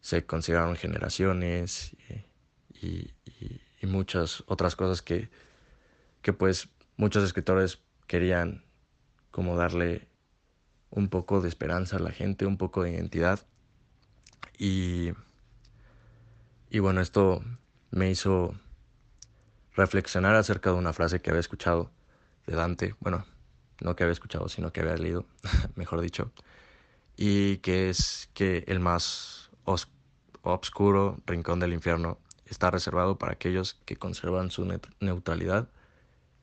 se 0.00 0.24
consideraron 0.24 0.76
generaciones 0.76 1.96
y, 2.80 3.12
muchas 3.86 4.42
otras 4.46 4.76
cosas 4.76 5.02
que, 5.02 5.28
que 6.22 6.32
pues 6.32 6.70
muchos 6.96 7.22
escritores 7.22 7.80
querían 8.06 8.64
como 9.30 9.58
darle 9.58 10.08
un 10.88 11.08
poco 11.10 11.42
de 11.42 11.50
esperanza 11.50 11.98
a 11.98 12.00
la 12.00 12.10
gente, 12.10 12.46
un 12.46 12.56
poco 12.56 12.82
de 12.82 12.92
identidad. 12.92 13.40
Y, 14.58 15.12
y 16.70 16.78
bueno, 16.78 17.00
esto 17.00 17.42
me 17.90 18.10
hizo 18.10 18.54
reflexionar 19.74 20.34
acerca 20.34 20.70
de 20.70 20.76
una 20.76 20.92
frase 20.92 21.20
que 21.20 21.30
había 21.30 21.40
escuchado 21.40 21.90
de 22.46 22.54
Dante, 22.54 22.94
bueno, 23.00 23.24
no 23.80 23.96
que 23.96 24.04
había 24.04 24.12
escuchado, 24.12 24.48
sino 24.48 24.72
que 24.72 24.80
había 24.80 24.96
leído, 24.96 25.26
mejor 25.76 26.00
dicho, 26.00 26.32
y 27.16 27.58
que 27.58 27.90
es 27.90 28.28
que 28.34 28.64
el 28.66 28.80
más 28.80 29.50
oscuro 30.42 31.18
rincón 31.26 31.60
del 31.60 31.72
infierno 31.72 32.18
está 32.46 32.70
reservado 32.70 33.18
para 33.18 33.32
aquellos 33.32 33.74
que 33.84 33.96
conservan 33.96 34.50
su 34.50 34.68
neutralidad 35.00 35.68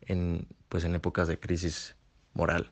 en, 0.02 0.48
pues, 0.70 0.84
en 0.84 0.96
épocas 0.96 1.28
de 1.28 1.40
crisis 1.40 1.96
moral. 2.34 2.72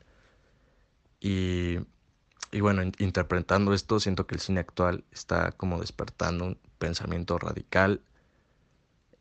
Y, 2.60 2.62
bueno, 2.62 2.82
interpretando 2.98 3.72
esto, 3.72 4.00
siento 4.00 4.26
que 4.26 4.34
el 4.34 4.42
cine 4.42 4.60
actual 4.60 5.02
está 5.12 5.52
como 5.52 5.80
despertando 5.80 6.44
un 6.44 6.58
pensamiento 6.76 7.38
radical 7.38 8.02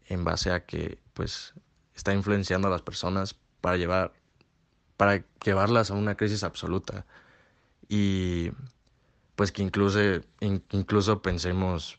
en 0.08 0.25
base 0.25 0.51
a 0.51 0.65
que 0.65 1.00
pues 1.13 1.53
está 1.96 2.13
influenciando 2.13 2.67
a 2.67 2.72
las 2.72 2.81
personas 2.81 3.38
para 3.62 3.77
llevar 3.77 4.12
para 4.98 5.24
llevarlas 5.41 5.89
a 5.89 5.93
una 5.93 6.15
crisis 6.15 6.43
absoluta. 6.43 7.05
Y 7.88 8.51
pues 9.38 9.53
que 9.53 9.63
incluso 9.63 10.01
incluso 10.41 11.22
pensemos 11.22 11.98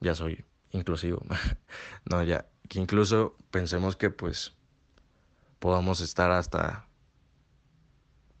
ya 0.00 0.14
soy 0.14 0.44
inclusivo 0.72 1.24
no 2.04 2.22
ya 2.22 2.44
que 2.68 2.80
incluso 2.80 3.34
pensemos 3.50 3.96
que 3.96 4.10
pues 4.10 4.52
podamos 5.58 6.02
estar 6.02 6.30
hasta 6.32 6.86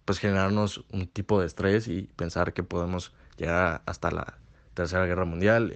pues 0.06 0.20
generarnos 0.20 0.84
un 0.92 1.08
tipo 1.08 1.40
de 1.40 1.46
estrés 1.46 1.88
y 1.88 2.02
pensar 2.16 2.54
que 2.54 2.62
podemos 2.62 3.12
llegar 3.36 3.82
hasta 3.84 4.10
la 4.10 4.38
tercera 4.72 5.04
guerra 5.04 5.26
mundial 5.26 5.74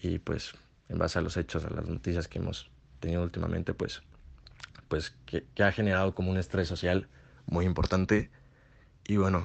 y, 0.00 0.06
y 0.06 0.18
pues 0.18 0.52
en 0.88 0.98
base 0.98 1.18
a 1.18 1.22
los 1.22 1.36
hechos, 1.36 1.64
a 1.64 1.70
las 1.70 1.86
noticias 1.86 2.28
que 2.28 2.38
hemos 2.38 2.68
tenido 3.00 3.22
últimamente, 3.22 3.72
pues, 3.72 4.02
pues 4.88 5.14
que, 5.26 5.46
ha 5.62 5.70
generado 5.70 6.14
como 6.14 6.30
un 6.30 6.38
estrés 6.38 6.66
social 6.66 7.08
muy 7.46 7.64
importante. 7.64 8.30
Y 9.06 9.16
bueno, 9.16 9.44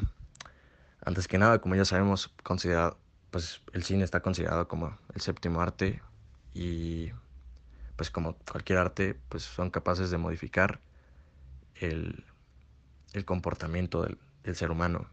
antes 1.06 1.28
que 1.28 1.38
nada, 1.38 1.60
como 1.60 1.75
ya 1.75 1.86
sabemos, 1.86 2.34
considerado, 2.44 2.98
pues 3.30 3.62
el 3.74 3.84
cine 3.84 4.04
está 4.04 4.22
considerado 4.22 4.68
como 4.68 4.98
el 5.13 5.22
séptimo 5.22 5.62
arte 5.62 6.01
y 6.56 7.12
pues 7.96 8.10
como 8.10 8.36
cualquier 8.51 8.80
arte, 8.80 9.20
pues 9.30 9.44
son 9.44 9.70
capaces 9.70 10.10
de 10.10 10.18
modificar 10.18 10.80
el, 11.75 12.25
el 13.13 13.25
comportamiento 13.25 14.03
del, 14.03 14.18
del, 14.44 14.56
ser 14.56 14.72
humano. 14.72 15.08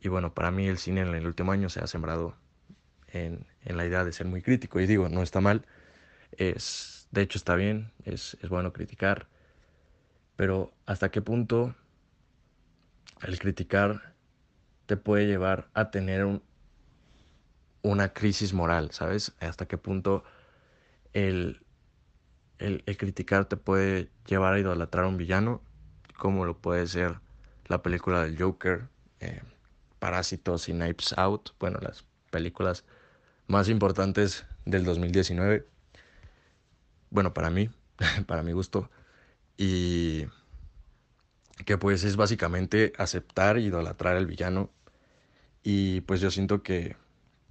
Y 0.00 0.08
bueno, 0.08 0.34
para 0.34 0.50
mí 0.50 0.66
el 0.66 0.78
cine 0.78 1.02
en 1.02 1.14
el 1.14 1.26
último 1.26 1.52
año 1.52 1.68
se 1.68 1.80
ha 1.80 1.86
sembrado 1.86 2.36
en, 3.08 3.46
en, 3.64 3.76
la 3.76 3.86
idea 3.86 4.04
de 4.04 4.12
ser 4.12 4.26
muy 4.26 4.42
crítico. 4.42 4.80
Y 4.80 4.86
digo, 4.86 5.08
no 5.08 5.22
está 5.22 5.40
mal, 5.40 5.64
es, 6.32 7.08
de 7.10 7.22
hecho 7.22 7.38
está 7.38 7.54
bien, 7.56 7.92
es, 8.04 8.36
es 8.42 8.48
bueno 8.48 8.72
criticar, 8.72 9.26
pero 10.36 10.72
hasta 10.84 11.10
qué 11.10 11.22
punto 11.22 11.74
el 13.22 13.38
criticar 13.38 14.14
te 14.86 14.96
puede 14.96 15.26
llevar 15.26 15.68
a 15.74 15.90
tener 15.90 16.24
un, 16.24 16.42
una 17.82 18.12
crisis 18.12 18.52
moral, 18.52 18.90
¿sabes? 18.92 19.34
Hasta 19.40 19.66
qué 19.66 19.78
punto 19.78 20.24
el, 21.12 21.60
el, 22.58 22.82
el, 22.86 22.96
criticar 22.96 23.46
te 23.46 23.56
puede 23.56 24.10
llevar 24.26 24.54
a 24.54 24.58
idolatrar 24.58 25.04
a 25.04 25.08
un 25.08 25.16
villano, 25.16 25.62
como 26.16 26.44
lo 26.44 26.56
puede 26.56 26.86
ser 26.86 27.20
la 27.66 27.82
película 27.82 28.22
del 28.22 28.40
Joker, 28.40 28.88
eh, 29.20 29.42
Parásitos 29.98 30.68
y 30.68 30.72
Knives 30.72 31.14
Out, 31.16 31.50
bueno, 31.58 31.78
las 31.80 32.04
películas 32.30 32.84
más 33.46 33.68
importantes 33.68 34.46
del 34.64 34.84
2019. 34.84 35.66
Bueno, 37.10 37.32
para 37.32 37.50
mí, 37.50 37.70
para 38.26 38.42
mi 38.42 38.52
gusto. 38.52 38.90
Y 39.56 40.26
que 41.64 41.78
pues 41.78 42.04
es 42.04 42.16
básicamente 42.16 42.92
aceptar 42.98 43.58
y 43.58 43.66
idolatrar 43.66 44.16
al 44.16 44.26
villano. 44.26 44.70
Y 45.62 46.02
pues 46.02 46.20
yo 46.20 46.30
siento 46.30 46.62
que 46.62 46.96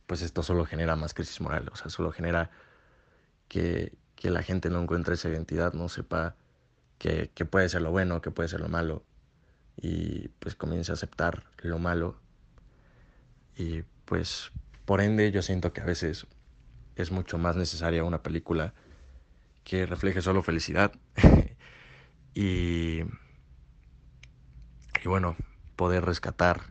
pues 0.08 0.21
esto 0.21 0.43
solo 0.43 0.65
genera 0.65 0.95
más 0.95 1.13
crisis 1.13 1.41
moral, 1.41 1.69
o 1.71 1.75
sea, 1.75 1.89
solo 1.89 2.12
genera 2.12 2.51
que, 3.47 3.91
que 4.15 4.30
la 4.30 4.43
gente 4.43 4.69
no 4.69 4.82
encuentre 4.82 5.15
esa 5.15 5.30
identidad, 5.30 5.73
no 5.73 5.89
sepa 5.89 6.36
que, 7.34 7.46
puede 7.46 7.70
ser 7.70 7.82
lo 7.82 7.91
bueno, 7.91 8.22
que 8.22 8.32
puede 8.32 8.50
ser 8.50 8.62
lo 8.62 8.70
malo. 8.70 9.04
Y 9.78 10.30
pues 10.39 10.56
comience 10.56 10.91
a 10.91 10.96
aceptar 10.96 11.44
lo 11.58 11.78
malo. 11.78 12.18
Y 13.56 13.84
pues 14.06 14.52
por 14.86 15.02
ende, 15.02 15.32
yo 15.32 15.41
siento 15.41 15.74
que 15.74 15.82
a 15.82 15.86
veces 15.86 16.26
es 16.96 17.12
mucho 17.12 17.38
más 17.38 17.56
necesaria 17.56 18.04
una 18.04 18.24
película 18.24 18.74
que 19.63 19.86
refleje 19.86 20.22
solo 20.22 20.44
felicidad 20.44 20.91
y, 22.34 23.02
y 25.04 25.08
bueno, 25.08 25.36
poder 25.76 26.06
rescatar 26.06 26.62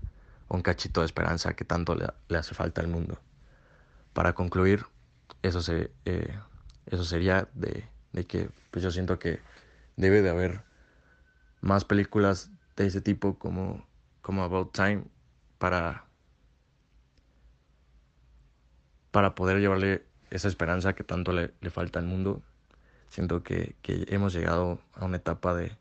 un 0.49 0.63
cachito 0.63 1.01
de 1.01 1.07
esperanza 1.07 1.55
que 1.55 1.65
tanto 1.65 1.95
le, 1.95 2.07
le 2.29 2.39
hace 2.39 2.55
falta 2.55 2.81
al 2.81 2.89
mundo. 2.89 3.21
Para 4.13 4.33
concluir, 4.33 4.87
eso, 5.43 5.61
se, 5.61 5.91
eh, 6.05 6.39
eso 6.87 7.05
sería 7.05 7.49
de, 7.55 7.85
de 8.13 8.25
que 8.25 8.49
pues 8.71 8.83
yo 8.83 8.91
siento 8.91 9.19
que 9.19 9.41
debe 9.97 10.23
de 10.23 10.31
haber 10.31 10.63
más 11.61 11.85
películas 11.85 12.51
de 12.77 12.87
ese 12.87 13.01
tipo 13.01 13.39
como, 13.39 13.87
como 14.21 14.43
About 14.43 14.73
Time 14.73 15.05
para 15.59 16.05
para 19.15 19.37
poder 19.37 19.61
llevarle 19.61 20.05
esa 20.31 20.49
esperanza 20.49 20.95
que 20.95 21.05
tanto 21.05 21.33
le, 21.33 21.51
falta 21.71 22.01
al 22.01 22.05
mundo. 22.05 22.43
Siento 23.11 23.45
que, 23.45 23.77
que, 23.81 24.07
hemos 24.09 24.35
llegado 24.35 24.81
a 24.93 25.05
una 25.05 25.19
etapa 25.19 25.55
de, 25.55 25.77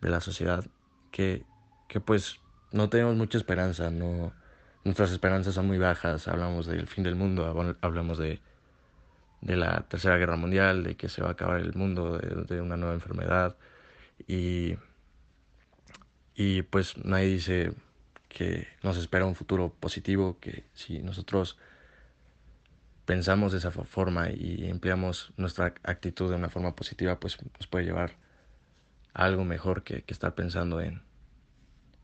de 0.00 0.10
la 0.10 0.20
sociedad 0.20 0.64
que, 1.12 1.44
que 1.86 2.00
pues 2.00 2.40
no 2.72 2.88
tenemos 2.88 3.14
mucha 3.14 3.38
esperanza, 3.38 3.90
no, 3.92 4.32
nuestras 4.82 5.12
esperanzas 5.12 5.54
son 5.54 5.68
muy 5.68 5.78
bajas, 5.78 6.26
hablamos 6.26 6.66
del 6.66 6.88
fin 6.88 7.04
del 7.04 7.14
mundo, 7.14 7.46
hablamos 7.82 8.18
de, 8.18 8.40
de 9.40 9.56
la 9.56 9.82
tercera 9.88 10.16
guerra 10.16 10.36
mundial, 10.36 10.82
de 10.82 10.96
que 10.96 11.08
se 11.08 11.22
va 11.22 11.28
a 11.28 11.32
acabar 11.32 11.60
el 11.60 11.74
mundo, 11.74 12.18
de, 12.18 12.60
una 12.60 12.76
nueva 12.76 12.94
enfermedad 12.94 13.56
y, 14.26 14.76
y 16.34 16.62
pues 16.62 16.96
nadie 17.04 17.26
dice 17.26 17.72
que 18.28 18.66
nos 18.82 18.96
espera 18.96 19.26
un 19.26 19.34
futuro 19.34 19.72
positivo, 19.80 20.38
que 20.40 20.64
si 20.74 21.00
nosotros 21.00 21.56
pensamos 23.04 23.52
de 23.52 23.58
esa 23.58 23.70
forma 23.70 24.30
y 24.30 24.68
empleamos 24.68 25.32
nuestra 25.36 25.66
actitud 25.82 26.28
de 26.28 26.36
una 26.36 26.50
forma 26.50 26.74
positiva, 26.74 27.18
pues 27.18 27.38
nos 27.58 27.66
puede 27.66 27.86
llevar 27.86 28.16
a 29.14 29.24
algo 29.24 29.44
mejor 29.44 29.82
que, 29.82 30.02
que 30.02 30.12
estar 30.12 30.34
pensando 30.34 30.80
en, 30.80 31.02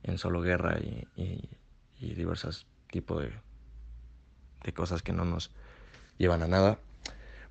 en 0.03 0.19
solo 0.19 0.41
guerra 0.41 0.79
y, 0.79 1.07
y, 1.17 1.49
y 2.01 2.15
diversos 2.15 2.67
tipos 2.91 3.23
de, 3.23 3.33
de 4.65 4.73
cosas 4.73 5.03
que 5.03 5.13
no 5.13 5.25
nos 5.25 5.51
llevan 6.17 6.43
a 6.43 6.49
nada. 6.49 6.79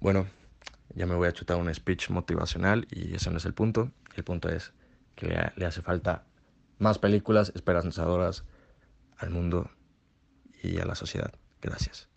Bueno, 0.04 0.28
ya 0.96 1.06
me 1.06 1.16
voy 1.16 1.30
a 1.30 1.32
chutar 1.32 1.56
un 1.56 1.74
speech 1.74 2.10
motivacional 2.10 2.86
y 2.92 3.16
ese 3.16 3.32
no 3.32 3.38
es 3.38 3.46
el 3.46 3.54
punto. 3.54 3.90
El 4.18 4.26
punto 4.26 4.50
es 4.50 4.74
que 5.16 5.28
le, 5.28 5.54
le 5.56 5.66
hace 5.66 5.82
falta 5.82 6.26
más 6.78 7.00
películas 7.00 7.54
esperanzadoras 7.56 8.44
al 9.16 9.30
mundo 9.30 9.72
y 10.62 10.78
a 10.80 10.86
la 10.86 10.96
sociedad. 10.96 11.32
Gracias. 11.62 12.10